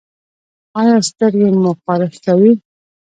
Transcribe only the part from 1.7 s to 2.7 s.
خارښ کوي؟